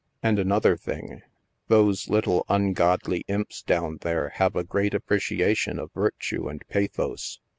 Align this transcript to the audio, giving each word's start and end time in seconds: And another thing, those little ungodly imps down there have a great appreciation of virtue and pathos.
And 0.23 0.39
another 0.39 0.75
thing, 0.77 1.21
those 1.67 2.09
little 2.09 2.43
ungodly 2.49 3.23
imps 3.27 3.61
down 3.61 3.97
there 4.01 4.29
have 4.29 4.55
a 4.55 4.63
great 4.63 4.95
appreciation 4.95 5.77
of 5.77 5.91
virtue 5.93 6.47
and 6.49 6.67
pathos. 6.69 7.37